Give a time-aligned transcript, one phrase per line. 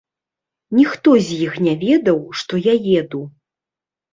[0.77, 3.25] Ніхто з іх не ведаў, што я еду.